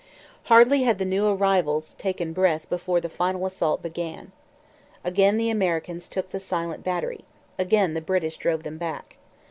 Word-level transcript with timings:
Hardly 0.45 0.81
had 0.81 0.97
the 0.97 1.05
new 1.05 1.27
arrivals 1.27 1.93
taken 1.93 2.33
breath 2.33 2.67
before 2.71 2.99
the 2.99 3.07
final 3.07 3.45
assault 3.45 3.83
began. 3.83 4.31
Again 5.03 5.37
the 5.37 5.51
Americans 5.51 6.07
took 6.07 6.31
the 6.31 6.39
silent 6.39 6.83
battery. 6.83 7.23
Again 7.59 7.93
the 7.93 8.01
British 8.01 8.37
drove 8.37 8.63
them 8.63 8.79
back. 8.79 9.17